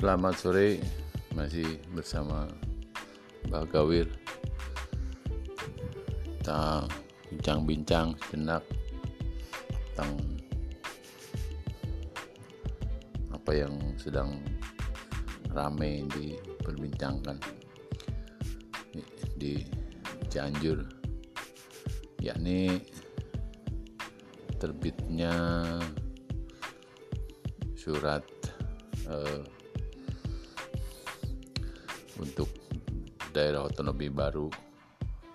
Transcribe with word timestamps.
Selamat 0.00 0.32
sore, 0.32 0.80
masih 1.36 1.76
bersama 1.92 2.48
Mbak 3.52 3.64
Gawir. 3.68 4.08
Kita 6.40 6.88
bincang-bincang 7.28 8.16
sejenak 8.16 8.64
tentang 9.92 10.40
apa 13.28 13.52
yang 13.52 13.76
sedang 14.00 14.40
ramai 15.52 16.08
diperbincangkan 16.16 17.36
di 19.36 19.60
Cianjur, 20.32 20.80
yakni 22.24 22.80
terbitnya 24.56 25.36
surat 27.76 28.24
eh, 29.04 29.59
untuk 32.20 32.52
daerah 33.32 33.64
otonomi 33.64 34.12
baru 34.12 34.52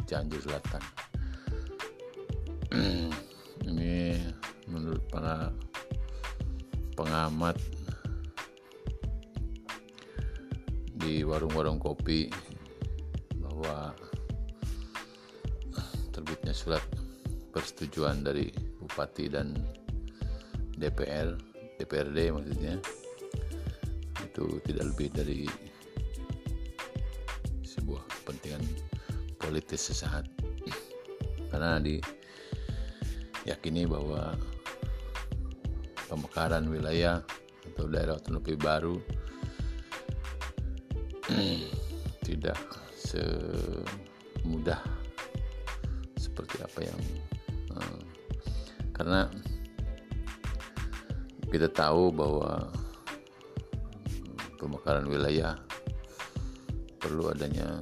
Cianjur 0.06 0.46
Selatan. 0.46 0.84
Ini 3.70 4.22
menurut 4.70 5.02
para 5.10 5.50
pengamat 6.94 7.58
di 10.96 11.26
warung-warung 11.26 11.82
kopi 11.82 12.30
bahwa 13.42 13.94
terbitnya 16.14 16.54
surat 16.54 16.82
persetujuan 17.52 18.24
dari 18.24 18.50
bupati 18.80 19.26
dan 19.28 19.54
DPR 20.76 21.36
DPRD 21.76 22.32
maksudnya 22.32 22.76
itu 24.24 24.60
tidak 24.68 24.96
lebih 24.96 25.10
dari 25.12 25.40
kepentingan 28.46 28.62
politis 29.42 29.90
sesaat. 29.90 30.30
Karena 31.50 31.82
diyakini 31.82 33.90
bahwa 33.90 34.38
pemekaran 36.06 36.70
wilayah 36.70 37.26
atau 37.74 37.90
daerah 37.90 38.22
otonomi 38.22 38.54
baru 38.54 39.02
tidak 42.30 42.62
semudah 42.94 44.78
seperti 46.14 46.62
apa 46.62 46.86
yang 46.86 47.02
uh, 47.74 47.98
karena 48.94 49.26
kita 51.50 51.66
tahu 51.74 52.14
bahwa 52.14 52.70
pemekaran 54.62 55.10
wilayah 55.10 55.58
perlu 57.02 57.34
adanya 57.34 57.82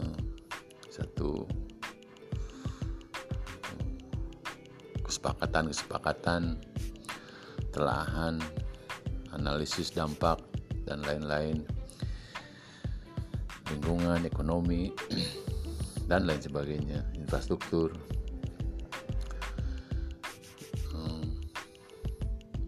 satu. 0.94 1.50
Kesepakatan-kesepakatan 5.02 6.62
telahan 7.74 8.38
analisis 9.34 9.90
dampak 9.90 10.38
dan 10.86 11.02
lain-lain. 11.02 11.66
Lingkungan 13.74 14.22
ekonomi 14.30 14.94
dan 16.10 16.30
lain 16.30 16.42
sebagainya. 16.46 17.02
Infrastruktur. 17.18 17.98
Hmm. 20.94 21.42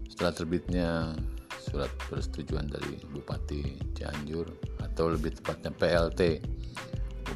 setelah 0.09 0.33
terbitnya 0.33 1.13
surat 1.61 1.93
persetujuan 2.09 2.65
dari 2.65 2.97
Bupati 3.05 3.93
Cianjur 3.93 4.49
atau 4.81 5.13
lebih 5.13 5.37
tepatnya 5.37 5.69
PLT 5.69 6.54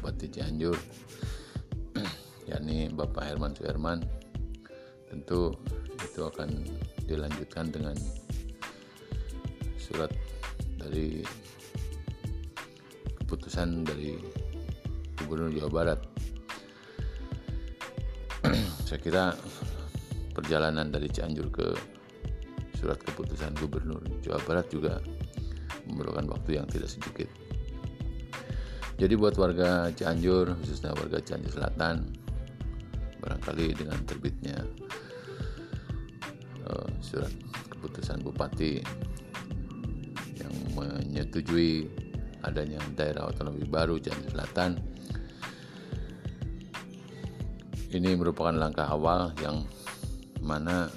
Bupati 0.00 0.32
Cianjur. 0.32 0.72
Yakni 2.48 2.88
Bapak 2.88 3.28
Herman 3.28 3.52
Suherman. 3.52 4.00
Tentu 5.12 5.52
itu 6.00 6.24
akan 6.24 6.64
dilanjutkan 7.04 7.68
dengan 7.68 7.92
surat 9.76 10.08
dari 10.80 11.20
keputusan 13.20 13.84
dari 13.84 14.16
Gubernur 15.20 15.52
Jawa 15.52 15.68
Barat. 15.68 16.00
Saya 18.88 19.04
kira 19.04 19.36
perjalanan 20.32 20.88
dari 20.88 21.12
Cianjur 21.12 21.52
ke 21.52 21.76
surat 22.80 22.96
keputusan 23.04 23.52
Gubernur 23.60 24.00
Jawa 24.24 24.40
Barat 24.48 24.72
juga 24.72 25.04
memerlukan 25.84 26.24
waktu 26.32 26.56
yang 26.56 26.64
tidak 26.64 26.88
sedikit 26.88 27.28
jadi 29.00 29.16
buat 29.16 29.32
warga 29.40 29.88
Cianjur 29.96 30.60
khususnya 30.60 30.92
warga 30.92 31.24
Cianjur 31.24 31.56
Selatan 31.56 32.04
barangkali 33.24 33.72
dengan 33.72 33.96
terbitnya 34.04 34.60
uh, 36.68 36.88
surat 37.00 37.32
keputusan 37.72 38.20
bupati 38.20 38.84
yang 40.36 40.54
menyetujui 40.76 41.88
adanya 42.44 42.76
daerah 42.92 43.24
otonomi 43.24 43.64
baru 43.64 43.96
Cianjur 43.96 44.36
Selatan 44.36 44.76
ini 47.96 48.14
merupakan 48.20 48.52
langkah 48.52 48.84
awal 48.84 49.32
yang 49.40 49.64
mana 50.44 50.92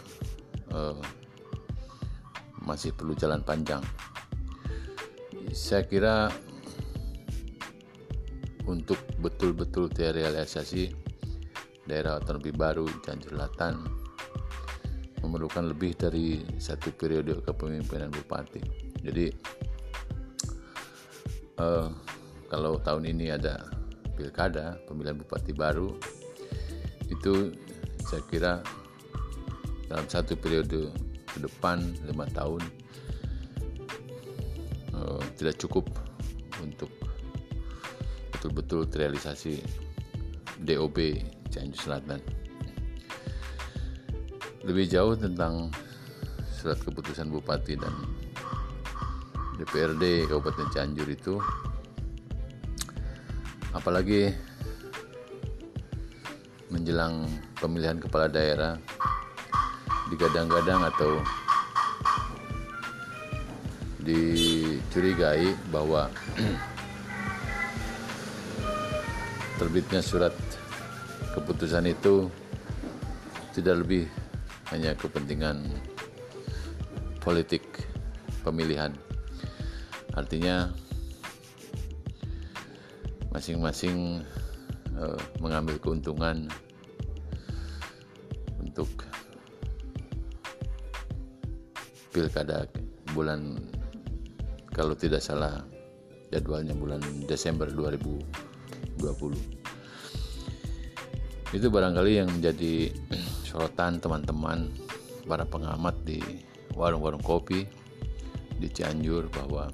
uh, 0.76 1.00
masih 2.64 2.96
perlu 2.96 3.12
jalan 3.18 3.42
panjang. 3.42 3.82
Saya 5.52 5.84
kira 5.90 6.30
untuk 8.74 8.98
betul-betul 9.22 9.94
terrealisasi 9.94 10.90
daerah 11.86 12.18
otonomi 12.18 12.50
baru 12.50 12.90
Cianjur 13.06 13.38
Selatan 13.38 13.86
memerlukan 15.22 15.70
lebih 15.70 15.96
dari 15.96 16.42
satu 16.58 16.92
periode 16.92 17.40
kepemimpinan 17.46 18.12
bupati. 18.12 18.60
Jadi 19.06 19.30
uh, 21.62 21.88
kalau 22.50 22.82
tahun 22.82 23.14
ini 23.14 23.32
ada 23.32 23.62
pilkada 24.18 24.78
pemilihan 24.90 25.18
bupati 25.22 25.54
baru 25.54 25.96
itu 27.10 27.54
saya 28.04 28.22
kira 28.30 28.54
dalam 29.88 30.06
satu 30.10 30.34
periode 30.34 30.90
ke 31.34 31.38
depan 31.42 31.82
lima 32.06 32.26
tahun 32.34 32.62
uh, 34.94 35.22
tidak 35.38 35.58
cukup 35.62 35.90
untuk 36.62 36.90
betul-betul 38.44 38.92
terrealisasi 38.92 39.64
DOB 40.68 41.16
Cianjur 41.48 41.80
Selatan. 41.80 42.20
Lebih 44.68 44.92
jauh 44.92 45.16
tentang 45.16 45.72
surat 46.52 46.76
keputusan 46.84 47.32
Bupati 47.32 47.80
dan 47.80 47.96
DPRD 49.56 50.28
Kabupaten 50.28 50.68
Cianjur 50.76 51.08
itu, 51.08 51.40
apalagi 53.72 54.36
menjelang 56.68 57.24
pemilihan 57.64 57.96
kepala 57.96 58.28
daerah 58.28 58.76
digadang-gadang 60.12 60.84
atau 60.92 61.16
dicurigai 64.04 65.56
bahwa 65.72 66.12
terbitnya 69.58 70.02
surat 70.02 70.34
keputusan 71.38 71.86
itu 71.90 72.30
tidak 73.54 73.86
lebih 73.86 74.10
hanya 74.74 74.98
kepentingan 74.98 75.70
politik 77.22 77.62
pemilihan. 78.42 78.92
Artinya 80.14 80.70
masing-masing 83.34 84.22
uh, 84.98 85.18
mengambil 85.42 85.78
keuntungan 85.82 86.50
untuk 88.62 88.90
pilkada 92.14 92.70
bulan 93.18 93.58
kalau 94.74 94.94
tidak 94.94 95.22
salah 95.22 95.66
jadwalnya 96.30 96.74
bulan 96.78 97.02
Desember 97.26 97.70
2020 99.04 101.54
itu 101.54 101.70
barangkali 101.70 102.18
yang 102.18 102.30
menjadi 102.34 102.90
sorotan 103.46 104.02
teman-teman 104.02 104.74
para 105.30 105.46
pengamat 105.46 105.94
di 106.02 106.18
warung-warung 106.74 107.22
kopi 107.22 107.70
di 108.58 108.66
Cianjur 108.72 109.30
bahwa 109.30 109.70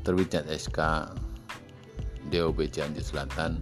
terbitnya 0.00 0.40
SK 0.48 1.12
DOB 2.32 2.56
Cianjur 2.72 3.04
Selatan 3.04 3.60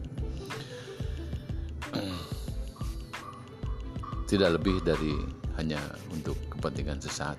tidak 4.31 4.63
lebih 4.63 4.79
dari 4.87 5.19
hanya 5.59 5.83
untuk 6.15 6.39
kepentingan 6.55 7.03
sesaat 7.03 7.35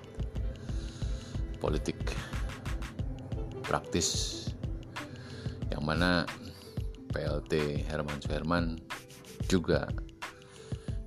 politik 1.64 1.96
praktis. 3.64 4.40
Yang 5.72 5.82
mana 5.82 6.10
PLT 7.14 7.86
Herman 7.86 8.18
Suherman 8.18 8.74
juga 9.46 9.86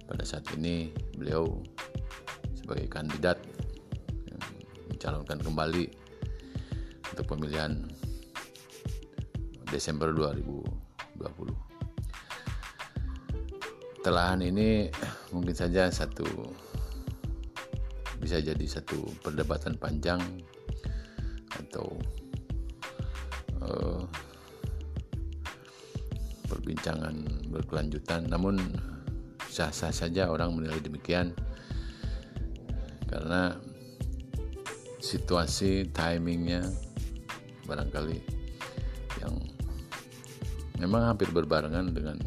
pada 0.07 0.23
saat 0.23 0.47
ini 0.55 0.95
beliau 1.19 1.59
sebagai 2.55 2.87
kandidat 2.87 3.35
yang 4.31 4.39
mencalonkan 4.87 5.39
kembali 5.43 5.91
untuk 7.11 7.25
pemilihan 7.27 7.83
Desember 9.67 10.15
2020. 10.15 11.51
Telahan 13.99 14.39
ini 14.39 14.87
mungkin 15.35 15.51
saja 15.51 15.91
satu 15.91 16.23
bisa 18.23 18.39
jadi 18.39 18.63
satu 18.63 19.11
perdebatan 19.19 19.75
panjang 19.75 20.23
atau 21.51 21.99
uh, 23.59 24.07
perbincangan 26.47 27.15
berkelanjutan 27.51 28.27
namun 28.31 28.59
sah-sah 29.47 29.91
saja 29.91 30.31
orang 30.31 30.55
menilai 30.55 30.79
demikian 30.79 31.35
karena 33.07 33.55
situasi 34.99 35.87
timingnya 35.95 36.67
barangkali 37.63 38.19
yang 39.23 39.33
memang 40.79 41.13
hampir 41.13 41.31
berbarengan 41.31 41.91
dengan 41.95 42.17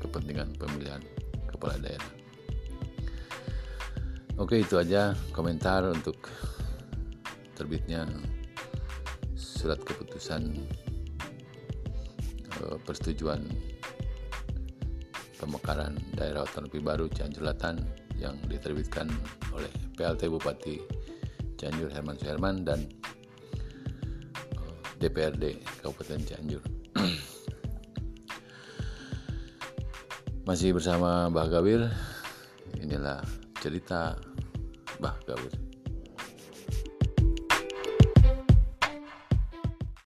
kepentingan 0.00 0.54
pemilihan 0.56 1.02
kepala 1.50 1.76
daerah. 1.78 2.12
Oke 4.40 4.64
itu 4.64 4.80
aja 4.80 5.12
komentar 5.36 5.84
untuk 5.84 6.16
terbitnya 7.52 8.08
surat 9.36 9.76
keputusan 9.84 10.56
persetujuan 12.84 13.40
pemekaran 15.40 15.96
daerah 16.12 16.44
otonomi 16.44 16.84
baru 16.84 17.08
Cianjur 17.08 17.48
Selatan 17.48 17.80
yang 18.20 18.36
diterbitkan 18.44 19.08
oleh 19.56 19.72
PLT 19.96 20.28
Bupati 20.28 20.76
Cianjur 21.56 21.88
Herman 21.88 22.20
Suherman 22.20 22.64
dan 22.64 22.84
DPRD 25.00 25.64
Kabupaten 25.80 26.20
Cianjur. 26.28 26.60
Masih 30.48 30.76
bersama 30.76 31.32
Mbah 31.32 31.48
Gawir. 31.48 31.88
Inilah 32.76 33.24
cerita 33.64 34.20
Mbah 35.00 35.16
Gawir. 35.24 35.69